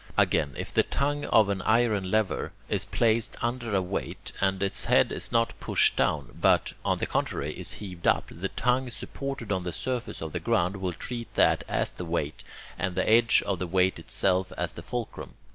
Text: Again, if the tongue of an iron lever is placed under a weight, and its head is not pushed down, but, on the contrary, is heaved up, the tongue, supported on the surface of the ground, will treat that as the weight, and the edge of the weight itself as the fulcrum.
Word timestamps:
Again, 0.17 0.55
if 0.57 0.73
the 0.73 0.81
tongue 0.81 1.25
of 1.25 1.47
an 1.49 1.61
iron 1.61 2.09
lever 2.09 2.53
is 2.69 2.85
placed 2.85 3.37
under 3.39 3.75
a 3.75 3.83
weight, 3.83 4.31
and 4.41 4.63
its 4.63 4.85
head 4.85 5.11
is 5.11 5.31
not 5.31 5.53
pushed 5.59 5.95
down, 5.95 6.35
but, 6.41 6.73
on 6.83 6.97
the 6.97 7.05
contrary, 7.05 7.53
is 7.53 7.73
heaved 7.73 8.07
up, 8.07 8.25
the 8.31 8.49
tongue, 8.49 8.89
supported 8.89 9.51
on 9.51 9.61
the 9.63 9.71
surface 9.71 10.19
of 10.19 10.33
the 10.33 10.39
ground, 10.39 10.77
will 10.77 10.93
treat 10.93 11.31
that 11.35 11.63
as 11.67 11.91
the 11.91 12.03
weight, 12.05 12.43
and 12.79 12.95
the 12.95 13.07
edge 13.07 13.43
of 13.45 13.59
the 13.59 13.67
weight 13.67 13.99
itself 13.99 14.51
as 14.57 14.73
the 14.73 14.81
fulcrum. 14.81 15.35